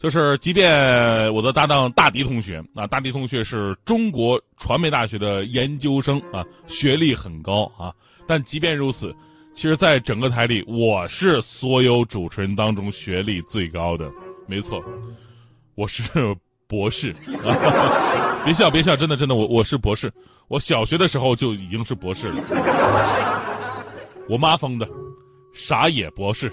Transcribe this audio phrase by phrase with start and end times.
[0.00, 7.92] 就是即便我的搭档大迪同学啊，大迪同学是中国传媒大学的研究生啊，学历很高啊，
[8.26, 9.14] 但即便如此，
[9.54, 14.10] 其实在整个台里，我是所有主持人当中学历最高的，
[14.48, 14.82] 没错，
[15.74, 16.02] 我是
[16.66, 17.10] 博士。
[17.44, 20.10] 啊 别笑，别笑，真的，真的，我我是博士，
[20.48, 22.42] 我小学的时候就已经是博士了。
[24.30, 24.88] 我妈封的，
[25.52, 26.50] 傻野博士，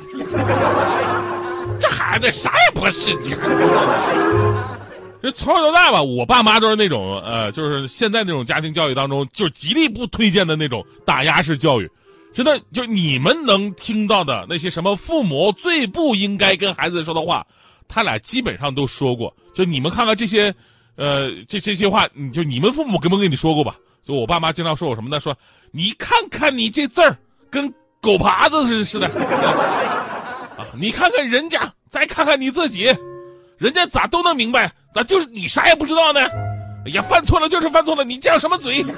[1.79, 3.15] 这孩子啥也不是，
[5.21, 11.91] 这从小到大吧，我爸妈都是那种呃，就是现在那种家庭教育当中，就是极力不推荐的那种打压式教育。
[12.33, 17.45] 真的，就你们能听到的那些什么父母最不应该跟孩子说的话，
[17.87, 19.35] 他俩基本上都说过。
[19.55, 20.53] 就你们看看这些，
[20.95, 23.75] 呃，这这些话，就你们父母跟不跟你说过吧？
[24.05, 25.19] 就我爸妈经常说我什么呢？
[25.19, 25.37] 说
[25.71, 27.17] 你看看你这字儿。
[27.49, 29.07] 跟狗爬子似似的
[30.57, 30.65] 啊！
[30.77, 32.95] 你看看人家，再看看你自己，
[33.57, 36.21] 人家咋都能明白，咋就是你啥也不知道呢？
[36.85, 38.83] 哎呀，犯错了就是犯错了，你犟什么嘴？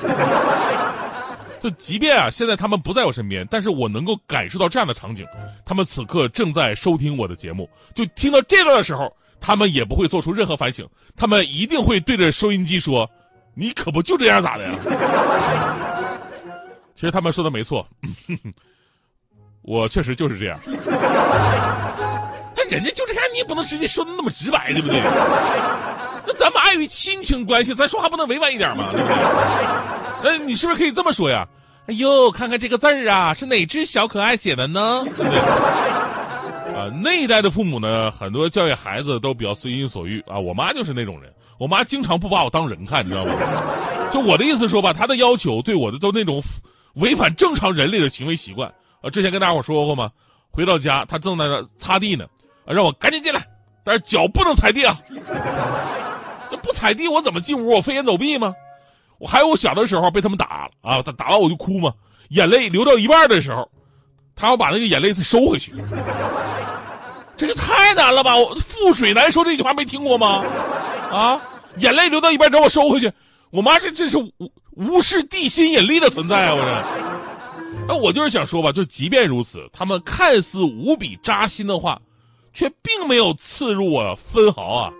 [1.62, 5.26] 就即便啊，现在他们不在我身边，但是我能够感受到这样的场景：
[5.66, 13.10] 他们此刻正在收听我的节目，就听到这段的时候，他们也不会做出任何反省，他们一定会对着收音机说
[13.56, 14.74] ：“你可不就这样咋的呀？”
[16.96, 17.86] 其实他们说的没错，
[19.70, 20.60] 我确实就是这样。
[22.58, 25.00] 那人家就这样，你也不能直接说的那么直白，对不对？
[25.00, 28.88] 那咱们碍于亲情关系，咱说话不能委婉一点吗？
[28.92, 29.16] 对不对？
[30.26, 31.48] 那你是不是可以这么说呀？
[31.86, 35.04] 哎呦，看看这个字儿啊，是哪只小可爱写的呢？
[35.06, 35.38] 对不对？
[36.74, 40.40] 啊，那一代的父母呢，很多教育孩子都比较随心所欲啊。
[40.40, 43.34] 我妈就是那种人，我妈经常不把我当人看，你知道吗？
[44.12, 46.42] 就我的意思说吧，她的要求对我的都那种。
[46.96, 49.10] 违反正常人类的行为习惯啊！
[49.10, 50.12] 之前跟大伙说过吗？
[50.52, 52.26] 回到家，他正在那擦地呢，
[52.66, 53.48] 啊，让我赶紧进来，
[53.84, 54.98] 但是脚不能踩地啊！
[56.52, 57.78] 那不踩地，我怎么进屋？
[57.78, 58.56] 我飞檐走壁吗？
[59.20, 61.94] 我还有我小的时候被他们打啊，打打完我就哭嘛，
[62.30, 63.70] 眼泪流到一半的时候，
[64.36, 65.74] 他要把那个眼泪再收回去，
[67.38, 68.36] 这个太难了吧？
[68.38, 70.44] 我覆水难收这句话没听过吗？
[71.12, 71.42] 啊，
[71.78, 73.12] 眼泪流到一半，让我收回去。
[73.52, 74.32] 我妈这这是无
[74.72, 76.54] 无视地心引力的存在啊！
[76.54, 76.84] 我这，
[77.88, 82.02] 那我就是想说吧，就即便如此，他们看似无比扎心的话，
[82.54, 84.94] 却并没有刺入我分毫啊！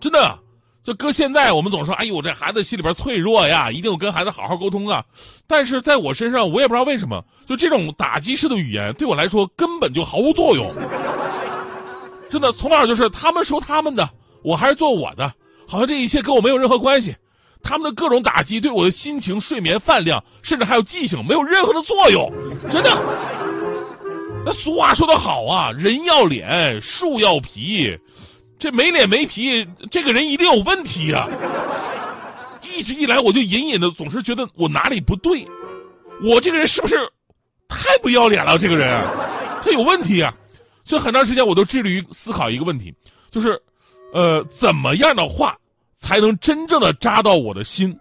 [0.00, 0.38] 真的，
[0.84, 5.04] 就搁现在，我们总说，哎呦，这孩子心里边脆弱呀，一定要跟孩子好好沟通啊。
[5.46, 10.72] 但是在我身上，我也不知道为什么，就这种打击式的语言对我来说根本就毫无作用。
[12.30, 14.10] 真的，从小就是他们说他们的，
[14.42, 15.32] 我还是做我的，
[15.66, 17.16] 好像这一切跟我没有任何关系。
[17.66, 22.30] 他们的各种打击对我的心情、睡眠、饭量，甚至还有记性，没有任何的作用。
[22.70, 22.96] 真的，
[24.44, 27.98] 那俗话说得好啊，人要脸，树要皮，
[28.56, 31.28] 这没脸没皮，这个人一定有问题呀。
[32.62, 35.48] 一直以来，我就隐隐的总是觉得我哪里不对，
[36.22, 36.94] 我这个人是不是
[37.68, 38.58] 太不要脸了？
[38.58, 39.04] 这个人
[39.64, 40.32] 他有问题啊。
[40.84, 42.94] 所以很长时间我都致力于思考一个问题，
[43.32, 43.60] 就是
[44.12, 45.58] 呃，怎么样的话。
[45.96, 47.98] 才能真正的扎到我的心。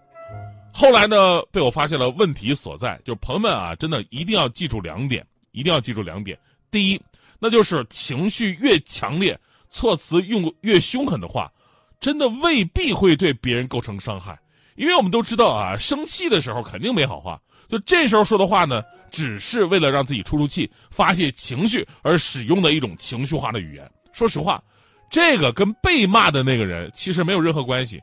[0.73, 6.37] 后来呢，被我发现了问题所在，就是朋友们啊，真的一定要记住两点，一定要记住两点。
[6.69, 7.01] 第一，
[7.39, 9.39] 那就是情绪越强烈，
[9.71, 11.53] 措辞用越凶狠的话，
[12.01, 14.39] 真的未必会对别人构成伤害。
[14.75, 17.39] 因为我们都知道啊，生气的时候肯定没好话，
[17.69, 23.89] 就这时候说的话呢，只是为了让自己出出气、发泄情绪而使用的一种情绪化的语言。
[24.11, 24.61] 说实话。
[25.09, 28.01] 这个跟被骂的那个人其实没有任何关系，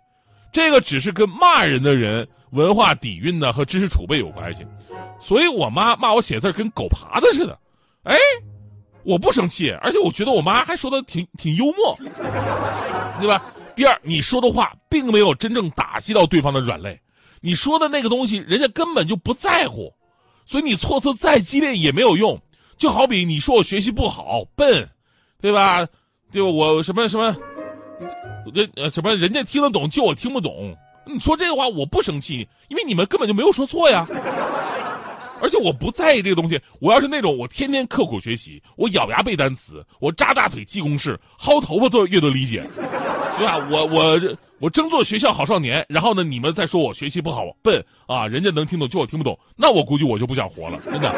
[0.52, 4.66] 这个只是跟骂人的人文化底蕴呢和知识储备有关系。
[5.20, 7.58] 所以我妈骂我写字跟狗爬子似的，
[8.02, 8.16] 哎，
[9.04, 11.96] 我不生气，而且我觉得我妈还说的挺挺幽默，
[13.20, 13.52] 对吧？
[13.74, 17.00] 第二，你说的话并没有真正打击到对方的软肋，
[17.40, 19.94] 你说的那个东西人家根本就不在乎，
[20.44, 22.40] 所以你措辞再激烈也没有用。
[22.78, 24.90] 就好比你说我学习不好笨，
[25.40, 25.86] 对吧？
[26.32, 26.48] 对吧？
[26.48, 27.36] 我什么什么
[28.52, 30.76] 人呃什么人家听得懂，就我听不懂。
[31.04, 34.06] 你说这个话我不生气，因为你们根本就没有说错呀。
[35.40, 36.60] 而且我不在意这个东西。
[36.80, 42.64] 我要是那种我天天刻苦学习，我咬牙背单词，我扎大腿记公式，薅头发做阅读理解，
[43.36, 43.58] 对吧？
[43.68, 44.20] 我我
[44.60, 51.12] 我争做学校好少年，然后呢，你们再说我学习不好笨啊，人家能听懂就我听不懂，那我估计我就不想活了，真的。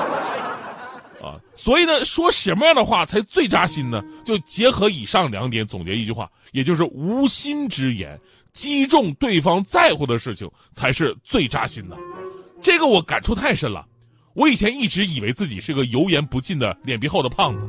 [1.24, 4.02] 啊，所以呢，说什么样的话才最扎心呢？
[4.26, 8.20] 就结合以上两点总结一句话，也就是无心之言，
[8.52, 11.96] 击中对方在乎的事情才是最扎心的。
[12.60, 13.86] 这个我感触太深了。
[14.34, 17.60] 我以前一直以为自己是个油盐不进的脸皮厚的胖子，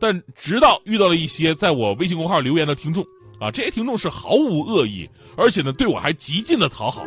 [0.00, 3.04] 但直到遇到了一些在我微信公号留言的听众
[3.38, 7.04] 啊，这些听众是毫无恶意，而且呢对我还极尽的讨好，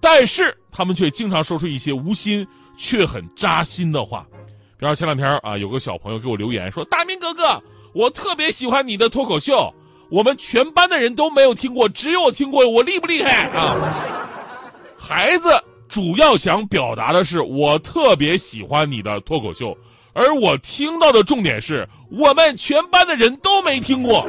[0.00, 2.46] 但是他们却经常说出一些无心
[2.76, 4.24] 却很扎心的话。
[4.82, 7.62] 然后前两天啊，有个小朋友给我留言说：“大明哥哥，
[7.92, 9.72] 我特别喜欢你的脱口秀，
[10.10, 13.76] 我们全班的人都没有听过，只有我听过，我厉不厉害啊？”
[14.98, 15.48] 孩子。
[15.88, 19.76] 主要想表达的是，我特别喜欢你的脱口秀，
[20.14, 24.26] 而我听到的重点是我们全班的人都没听过。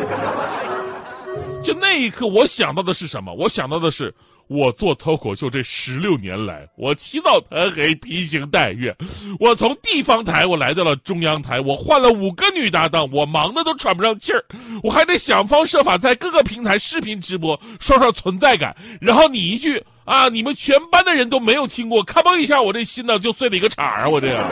[1.64, 3.34] 就那一刻，我想到的是什么？
[3.34, 4.14] 我想到的是，
[4.48, 8.96] 我做脱口秀这十六年来，我起早贪黑，披星戴月，
[9.40, 14.44] 我从地方台我来到了中央台，我换了五个女搭档，我忙的都喘不上气儿，
[14.84, 18.76] 我还得想方设法在各个平台视频直播，刷刷存在感。
[19.00, 19.84] 然后你一句。
[20.06, 20.28] 啊！
[20.28, 24.10] 你们全班的人都没有听过，咔嘣一下，我这心呢就碎了一个茬啊！
[24.10, 24.46] 我这样，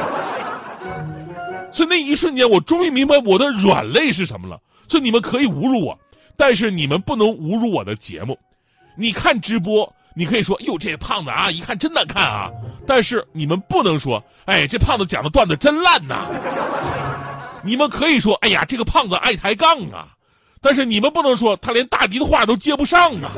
[1.74, 4.62] 所以那一瞬间，我终于明白我的软肋是什么了。
[4.88, 6.00] 就你们可以侮辱我，
[6.38, 8.40] 但是你们不能侮辱我的节目。
[8.98, 12.52] 你看直播，你可以说：“哟，这胖子啊，一看真难看啊。”
[12.86, 16.28] 但是你们不能说：“哎，这胖子讲的段子真烂呐。”
[17.64, 20.10] 你们可以说：“哎呀，这个胖子爱抬杠啊。”
[20.64, 23.32] 但是你们不能说他连大迪的话都接不上啊。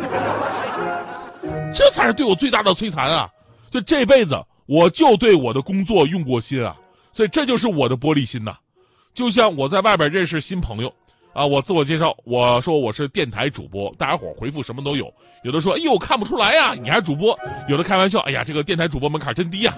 [1.73, 3.29] 这才是对我最大的摧残啊！
[3.71, 6.75] 就这辈子，我就对我的工作用过心啊，
[7.13, 8.57] 所以这就是我的玻璃心呐。
[9.13, 10.93] 就像我在外边认识新朋友
[11.33, 15.11] 啊，我自我介绍，我说我是电台主播，大家伙回复什么都有，
[15.43, 17.37] 有的说哎呦看不出来呀，你还主播，
[17.67, 19.73] 有的开玩笑，哎呀这个电台主播门槛真低呀。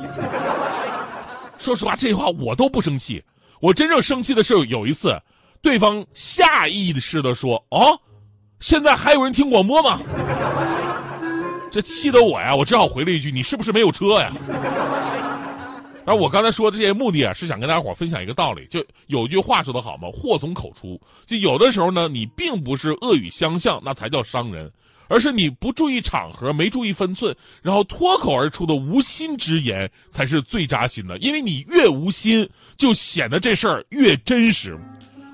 [1.57, 3.23] 说实话，这话我都不生气，
[3.61, 5.17] 我真正生气的是有一次，
[5.61, 7.99] 对方下意识的说哦，
[8.59, 9.99] 现在还有人听广播吗？
[11.71, 14.31] 这气得我呀，我只好回了一句：“你是不是没有车呀？”
[16.05, 18.67] 而我刚才说的这些目的啊，是想跟大家伙分享一个道理。
[18.67, 21.01] 就有句话说得好嘛，“祸从口出”。
[21.25, 24.71] 就有的时候呢，你并不是恶语相向，那才叫伤人，
[25.07, 31.17] 而是你不注意场合，没注意分寸，然后脱口而出的无心之言，才是最扎心的。
[31.17, 34.79] 因为你越无心，就显得这事儿越真实。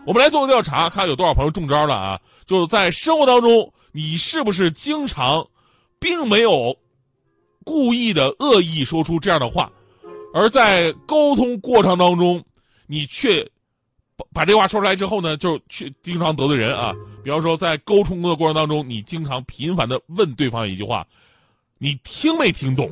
[0.06, 2.20] 我们来做个调查，看有多少朋友中招了啊？
[2.46, 5.48] 就是在生活当中，你是不是经常？
[6.00, 6.78] 并没有
[7.64, 9.72] 故意的恶意说出这样的话，
[10.33, 12.44] 而在沟通过程当中，
[12.88, 13.50] 你却
[14.33, 16.94] 把这话说出来之后呢，就去经常得罪人啊。
[17.24, 21.06] 比方说，在沟通的过程当中，你经常频繁的问对方一句话
[21.78, 22.89] ：“你听没听懂？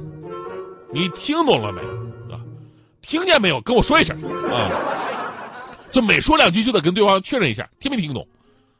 [0.94, 1.82] 你听懂了没？
[2.34, 2.40] 啊，
[3.02, 3.62] 听见没有？
[3.62, 4.16] 跟我说一声
[4.52, 4.72] 啊！”
[5.92, 8.28] 就每说两句就得跟对方确认一下，听没听懂？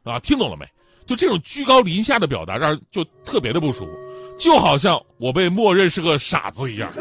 [0.04, 0.66] 啊，听懂了没？
[1.06, 3.92] 就这种居高临下的表达，让人就特别的不舒服。
[4.38, 6.92] 就好像我被默认是个傻子一样，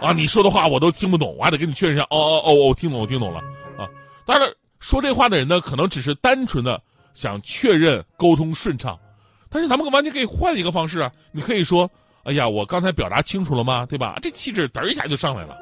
[0.00, 3.40] 啊，你说的话我都听不懂，我还得跟你确认一下，哦哦哦，我听懂，我听懂了，
[3.78, 3.88] 啊，
[4.26, 6.82] 当然说这话的人呢，可能只是单纯的
[7.14, 8.98] 想确认沟通顺畅，
[9.50, 11.90] 但是咱们完全可以换一个方式啊，你可以说，
[12.24, 13.86] 哎呀，我刚才表达清楚了吗？
[13.86, 14.18] 对吧？
[14.20, 15.56] 这气质嘚一下就上来了。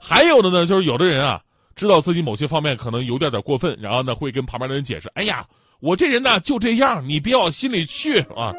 [0.00, 1.42] 还有的呢，就是有的人啊，
[1.74, 5.44] 知道自己某些方面可能有点点过分，然后呢会跟旁边的人解释，哎呀，
[5.80, 8.52] 我这人呢就这样，你别往心里去啊。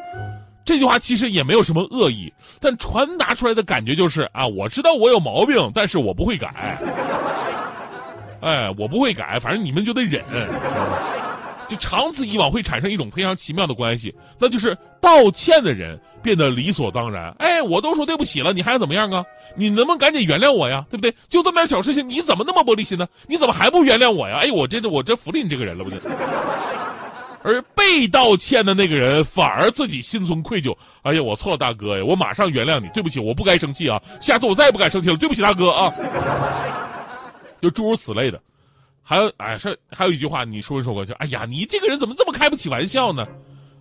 [0.64, 6.78] 这句话其实也没有什么恶意，但传达出来的感觉就是啊，我知道我有毛病，但是我不会改。
[8.40, 10.22] 哎，我不会改，反正你们就得忍。
[11.66, 17.34] 就长此以往会产生一种非常奇妙的关系，那就是道歉的人变得理所当然。
[17.38, 19.24] 哎，我都说对不起了，你还要怎么样啊？
[19.56, 20.84] 你能不能赶紧原谅我呀？
[20.90, 21.14] 对不对？
[21.30, 23.06] 就这么点小事情，你怎么那么玻璃心呢？
[23.28, 24.40] 你怎么还不原谅我呀？
[24.42, 25.96] 哎，我这我这服了你这个人了，不就？
[27.44, 30.74] 而被道歉的那个人反而自己心存愧疚。
[31.02, 32.88] 哎呀，我错了，大哥呀，我马上原谅你。
[32.94, 35.16] 对不起，我不该生气啊，下次我再也不敢生气了。
[35.18, 35.92] 对不起，大哥啊。
[37.60, 38.40] 就诸如此类的，
[39.02, 41.04] 还有哎，是还有一句话，你说没说过？
[41.04, 43.26] 就哎呀，你这个人怎么这么开不起玩笑呢？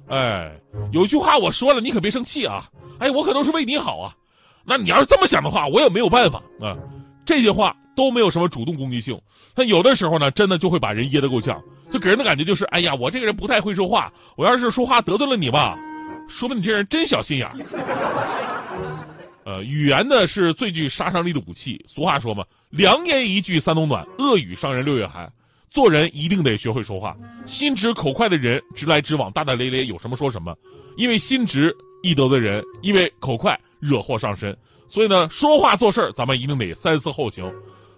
[0.10, 0.52] 哎，
[0.92, 2.70] 有句话我说了，你可别生气啊。
[3.00, 4.14] 哎，我可都是为你好啊。
[4.66, 6.76] 那你要是这么想的话，我也没有办法啊。
[7.26, 9.20] 这些话都没有什么主动攻击性，
[9.56, 11.62] 但有的时候呢，真的就会把人噎得够呛。
[11.92, 15.78] 就给人的感觉就是，哎呀，我这个人不太会说话，我要是说话得罪了你吧，
[16.28, 17.54] 说明你这人真小心眼儿。
[19.46, 21.86] 呃，语言呢是最具杀伤力的武器。
[21.88, 25.32] 俗话说嘛，良言一句三冬暖，恶语伤人六月寒。
[25.70, 27.16] 做人一定得学会说话。
[27.46, 30.56] 心直口快的人，直来直往，大大咧咧，有什么说什么。
[30.96, 34.56] 因为心直易得罪人，因为口快惹祸上身。
[34.88, 37.52] 所以呢，说话做事儿咱们一定得三思后行。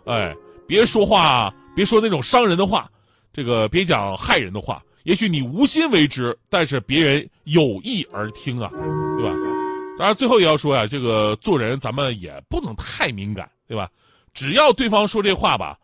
[0.05, 0.35] 哎，
[0.67, 2.89] 别说话，别说那种伤人的话，
[3.33, 4.81] 这个别讲害人的话。
[5.03, 8.69] 也许你无心为之，但是别人有意而听啊，
[9.17, 9.35] 对吧？
[9.99, 13.89] 当然，最后也要说呀，这个做人咱们也不能太敏感，对吧？
[14.33, 15.77] 只要对方说这话吧，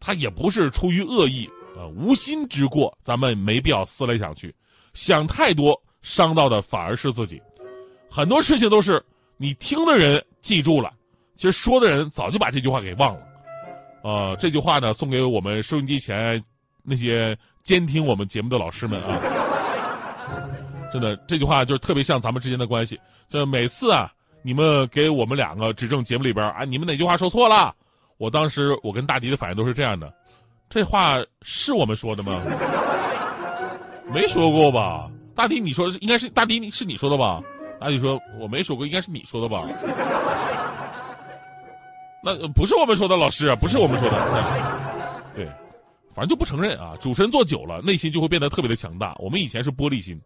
[0.00, 4.54] 他也不是出于恶意啊，无心之过，咱们没必要思来想去，
[4.92, 7.40] 想太多，伤到的反而是自己。
[8.10, 9.04] 很多事情都是。
[9.40, 10.92] 你听的人记住了，
[11.36, 13.20] 其实说的人早就把这句话给忘了。
[14.02, 16.42] 呃，这句话呢，送给我们收音机前
[16.82, 19.20] 那些监听我们节目的老师们啊。
[20.92, 22.98] 真的，这句话就是特别像咱们之间的关系。
[23.28, 24.10] 就每次啊，
[24.42, 27.74] 你们给我们两个指正节目里边啊，你们哪句话说错了？
[28.16, 30.12] 我当时我跟大迪的反应都是这样的：
[30.70, 32.40] 这话是我们说的吗？
[34.12, 35.10] 没说过吧？
[35.34, 37.42] 大迪，你说应该是大迪，是你说的吧？
[37.80, 39.64] 大迪说：“我没说过，应该是你说的吧？
[42.36, 45.22] 那不是我们说的，老师，不是我们说的。
[45.34, 45.46] 对，
[46.14, 46.94] 反正就不承认啊。
[47.00, 49.14] 主持人做久了，内心就会变得特别的强大。
[49.18, 50.20] 我们以前是玻璃心，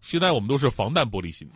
[0.00, 1.48] 现在我们都是防弹玻璃心。”